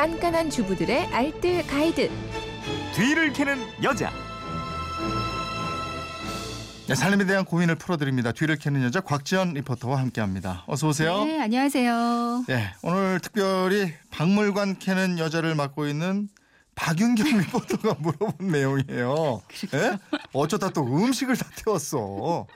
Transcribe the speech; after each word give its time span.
깐깐한 0.00 0.48
주부들의 0.48 1.08
알뜰 1.08 1.66
가이드. 1.66 2.10
뒤를 2.94 3.34
캐는 3.34 3.58
여자. 3.82 4.10
네, 6.88 6.94
삶에 6.94 7.26
대한 7.26 7.44
고민을 7.44 7.74
풀어드립니다. 7.74 8.32
뒤를 8.32 8.56
캐는 8.56 8.82
여자 8.82 9.02
곽지연 9.02 9.52
리포터와 9.52 9.98
함께합니다. 9.98 10.64
어서 10.66 10.88
오세요. 10.88 11.26
네, 11.26 11.42
안녕하세요. 11.42 12.44
네, 12.48 12.72
오늘 12.80 13.20
특별히 13.20 13.92
박물관 14.08 14.78
캐는 14.78 15.18
여자를 15.18 15.54
맡고 15.54 15.86
있는 15.86 16.30
박윤경 16.76 17.26
리포터가 17.36 17.96
물어본 17.98 18.50
내용이에요. 18.50 19.42
예? 19.74 19.98
어쩌다 20.32 20.70
또 20.70 20.82
음식을 20.82 21.36
다 21.36 21.46
태웠어. 21.62 22.46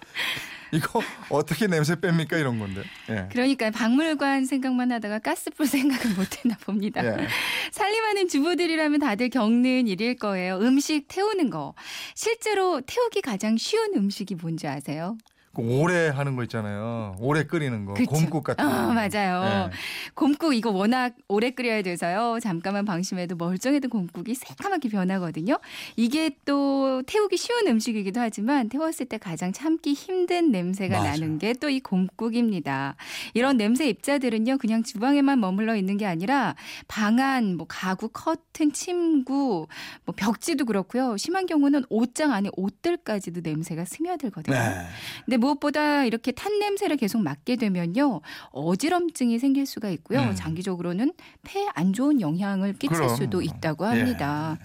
이거 0.74 1.00
어떻게 1.30 1.66
냄새 1.66 1.94
뺍니까 1.94 2.38
이런 2.38 2.58
건데. 2.58 2.82
예. 3.08 3.28
그러니까 3.30 3.70
박물관 3.70 4.44
생각만 4.44 4.90
하다가 4.92 5.20
가스불 5.20 5.66
생각을 5.66 6.14
못했나 6.16 6.56
봅니다. 6.64 7.04
예. 7.04 7.28
살림하는 7.70 8.28
주부들이라면 8.28 9.00
다들 9.00 9.30
겪는 9.30 9.86
일일 9.86 10.16
거예요. 10.16 10.58
음식 10.60 11.06
태우는 11.08 11.50
거. 11.50 11.74
실제로 12.14 12.80
태우기 12.80 13.20
가장 13.22 13.56
쉬운 13.56 13.94
음식이 13.94 14.34
뭔지 14.34 14.66
아세요? 14.66 15.16
그 15.54 15.62
오래 15.62 16.08
하는 16.08 16.36
거 16.36 16.42
있잖아요. 16.42 17.16
오래 17.18 17.44
끓이는 17.44 17.84
거. 17.84 17.94
그쵸. 17.94 18.10
곰국 18.10 18.44
같은 18.44 18.64
거. 18.64 18.70
아, 18.70 18.92
맞아요. 18.92 19.68
예. 19.68 19.70
곰국 20.14 20.54
이거 20.54 20.70
워낙 20.70 21.14
오래 21.28 21.50
끓여야 21.50 21.82
돼서요. 21.82 22.38
잠깐만 22.42 22.84
방심해도 22.84 23.36
멀쩡했던 23.36 23.90
곰국이 23.90 24.34
새까맣게 24.34 24.88
변하거든요. 24.88 25.58
이게 25.96 26.30
또 26.44 27.02
태우기 27.06 27.36
쉬운 27.36 27.66
음식이기도 27.66 28.20
하지만 28.20 28.68
태웠을 28.68 29.06
때 29.06 29.18
가장 29.18 29.52
참기 29.52 29.92
힘든 29.94 30.50
냄새가 30.50 30.98
맞아. 30.98 31.10
나는 31.10 31.38
게 31.38 31.52
또 31.54 31.68
이 31.70 31.80
곰국입니다. 31.80 32.96
이런 33.32 33.56
냄새 33.56 33.88
입자들은요. 33.88 34.58
그냥 34.58 34.82
주방에만 34.82 35.40
머물러 35.40 35.76
있는 35.76 35.96
게 35.96 36.04
아니라 36.06 36.54
방안, 36.88 37.56
뭐 37.56 37.66
가구, 37.68 38.08
커튼, 38.08 38.72
침구, 38.72 39.66
뭐 40.04 40.14
벽지도 40.16 40.64
그렇고요. 40.64 41.16
심한 41.16 41.46
경우는 41.46 41.84
옷장 41.88 42.32
안에 42.32 42.50
옷들까지도 42.56 43.40
냄새가 43.42 43.84
스며들거든요. 43.84 44.54
네. 44.56 44.86
근데 45.24 45.36
무엇보다 45.44 46.04
이렇게 46.04 46.32
탄 46.32 46.58
냄새를 46.58 46.96
계속 46.96 47.20
맡게 47.20 47.56
되면요 47.56 48.20
어지럼증이 48.50 49.38
생길 49.38 49.66
수가 49.66 49.90
있고요 49.90 50.20
음. 50.20 50.34
장기적으로는 50.34 51.12
폐에 51.42 51.68
안 51.74 51.92
좋은 51.92 52.20
영향을 52.20 52.72
끼칠 52.74 52.96
그럼. 52.96 53.16
수도 53.16 53.42
있다고 53.42 53.84
합니다. 53.84 54.58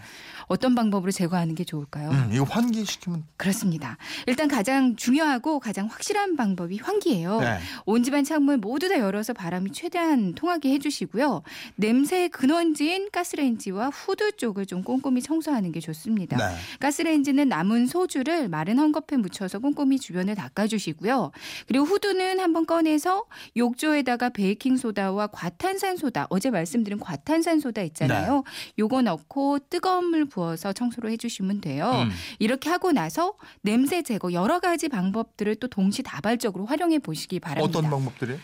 어떤 0.50 0.74
방법으로 0.74 1.12
제거하는 1.12 1.54
게 1.54 1.64
좋을까요? 1.64 2.10
음, 2.10 2.32
이거 2.34 2.44
환기시키면 2.44 3.24
그렇습니다. 3.38 3.98
일단 4.26 4.48
가장 4.48 4.96
중요하고 4.96 5.60
가장 5.60 5.86
확실한 5.86 6.36
방법이 6.36 6.80
환기예요. 6.80 7.40
네. 7.40 7.60
온 7.86 8.04
집안 8.04 8.24
창문 8.24 8.60
모두 8.60 8.90
다 8.90 8.98
열어서 8.98 9.34
바람이 9.34 9.72
최대한 9.72 10.34
통하게 10.34 10.72
해주시고요. 10.74 11.44
냄새의 11.76 12.30
근원지인 12.30 13.10
가스레인지와 13.12 13.90
후드 13.90 14.38
쪽을 14.38 14.66
좀 14.66 14.84
꼼꼼히 14.84 15.22
청소하는 15.22 15.72
게 15.72 15.80
좋습니다. 15.80 16.36
네. 16.38 16.56
가스레인지는 16.80 17.48
남은 17.48 17.86
소주를 17.86 18.50
마른 18.50 18.78
헝겊에 18.78 19.18
묻혀서 19.18 19.60
꼼꼼히 19.60 20.00
주변을 20.00 20.34
닦아주시고요. 20.34 21.32
그리고 21.68 21.86
후드는 21.86 22.40
한번 22.40 22.66
꺼내서 22.66 23.26
욕조에다가 23.56 24.30
베이킹 24.30 24.78
소다와 24.78 25.28
과탄산소다, 25.28 26.26
어제 26.32 26.50
말씀드린 26.50 27.00
과탄산소다 27.00 27.84
있잖아요. 27.84 28.44
요거 28.80 29.04
넣고 29.04 29.60
뜨거운 29.70 30.06
물 30.06 30.26
부 30.26 30.39
어서 30.42 30.74
청소를 30.74 31.12
해주시면 31.12 31.62
돼요. 31.62 31.92
음. 32.06 32.12
이렇게 32.40 32.70
하고 32.70 32.92
나서 32.92 33.34
냄새 33.62 34.02
제거 34.02 34.34
여러 34.34 34.60
가지 34.60 34.90
방법들을 34.90 35.56
또 35.58 35.68
동시다발적으로 35.68 36.66
활용해 36.66 37.00
보시기 37.00 37.40
바랍니다. 37.40 37.80
어떤 37.80 37.90
방법들이? 37.90 38.38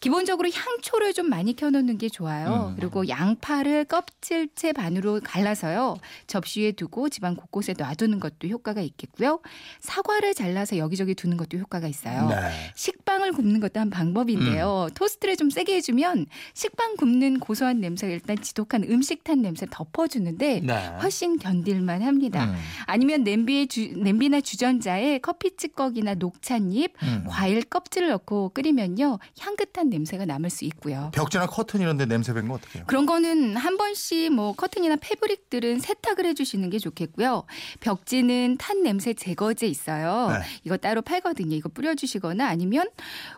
기본적으로 0.00 0.48
향초를 0.50 1.12
좀 1.12 1.28
많이 1.28 1.54
켜놓는 1.54 1.98
게 1.98 2.08
좋아요. 2.08 2.70
음. 2.70 2.76
그리고 2.76 3.06
양파를 3.06 3.84
껍질째 3.84 4.72
반으로 4.72 5.20
갈라서요. 5.22 5.98
접시에 6.26 6.72
두고 6.72 7.10
집안 7.10 7.36
곳곳에 7.36 7.74
놔두는 7.76 8.18
것도 8.18 8.48
효과가 8.48 8.80
있겠고요. 8.80 9.40
사과를 9.80 10.32
잘라서 10.32 10.78
여기저기 10.78 11.14
두는 11.14 11.36
것도 11.36 11.58
효과가 11.58 11.86
있어요. 11.86 12.28
네. 12.28 12.36
식빵을 12.74 13.32
굽는 13.32 13.60
것도 13.60 13.78
한 13.78 13.90
방법인데요. 13.90 14.88
토스트를 14.94 15.36
좀 15.36 15.50
세게 15.50 15.74
해주면 15.76 16.26
식빵 16.54 16.96
굽는 16.96 17.38
고소한 17.38 17.80
냄새가 17.80 18.10
일단 18.10 18.40
지독한 18.40 18.84
음식 18.84 19.22
탄 19.22 19.42
냄새 19.42 19.66
덮어주는데 19.70 20.62
네. 20.64 20.86
훨씬 21.02 21.38
견딜만 21.38 22.00
합니다. 22.00 22.46
음. 22.46 22.54
아니면 22.86 23.22
냄비에 23.22 23.66
주, 23.66 23.92
냄비나 23.98 24.40
주전자에 24.40 25.18
커피 25.18 25.54
찌꺼기나 25.58 26.14
녹차잎, 26.14 26.94
음. 27.02 27.24
과일 27.28 27.62
껍질을 27.62 28.08
넣고 28.08 28.50
끓이면요 28.54 29.18
향긋한 29.38 29.89
냄새가 29.90 30.24
남을 30.24 30.50
수 30.50 30.64
있고요. 30.64 31.10
벽지나 31.12 31.46
커튼 31.46 31.80
이런 31.80 31.96
데 31.96 32.06
냄새 32.06 32.32
뺀거 32.32 32.54
어떻게 32.54 32.78
해요? 32.78 32.84
그런 32.86 33.06
거는 33.06 33.56
한 33.56 33.76
번씩 33.76 34.32
뭐 34.32 34.52
커튼이나 34.52 34.96
패브릭들은 35.00 35.80
세탁을 35.80 36.24
해주시는 36.26 36.70
게 36.70 36.78
좋겠고요. 36.78 37.44
벽지는 37.80 38.56
탄 38.58 38.82
냄새 38.82 39.12
제거제 39.12 39.66
있어요. 39.66 40.28
네. 40.30 40.44
이거 40.64 40.76
따로 40.76 41.02
팔거든요. 41.02 41.54
이거 41.54 41.68
뿌려주시거나 41.68 42.46
아니면 42.46 42.88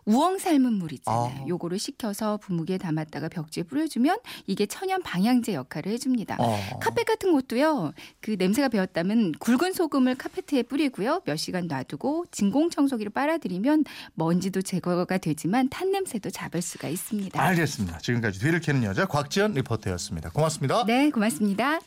우엉 0.04 0.38
삶은 0.38 0.74
물 0.74 0.92
있잖아요. 0.92 1.42
아. 1.44 1.48
요거를 1.48 1.78
식혀서 1.78 2.38
부무기에 2.38 2.78
담았다가 2.78 3.28
벽지에 3.28 3.62
뿌려주면 3.64 4.18
이게 4.46 4.66
천연 4.66 5.02
방향제 5.02 5.54
역할을 5.54 5.92
해줍니다. 5.92 6.36
어. 6.38 6.78
카펫 6.80 7.04
같은 7.06 7.32
것도요. 7.32 7.92
그 8.20 8.36
냄새가 8.38 8.68
배었다면 8.68 9.32
굵은 9.40 9.72
소금을 9.72 10.14
카페트에 10.16 10.64
뿌리고요. 10.64 11.22
몇 11.24 11.36
시간 11.36 11.66
놔두고 11.66 12.26
진공 12.30 12.70
청소기로 12.70 13.10
빨아들이면 13.10 13.84
먼지도 14.14 14.62
제거가 14.62 15.18
되지만 15.18 15.68
탄 15.68 15.90
냄새도 15.90 16.30
잡을 16.42 16.60
수가 16.60 16.88
있습니다. 16.88 17.40
알겠습니다. 17.40 17.98
지금까지 17.98 18.40
뒤를 18.40 18.60
캐는 18.60 18.82
여자 18.84 19.06
곽지연 19.06 19.54
리포터였습니다. 19.54 20.30
고맙습니다. 20.30 20.84
네, 20.86 21.10
고맙습니다. 21.10 21.78